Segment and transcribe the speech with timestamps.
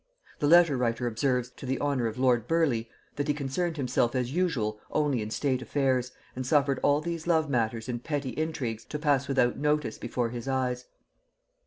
[0.39, 2.85] The letter writer observes, to the honor of lord Burleigh,
[3.17, 7.51] that he concerned himself as usual only in state affairs, and suffered all these love
[7.51, 10.85] matters and petty intrigues to pass without notice before his eyes.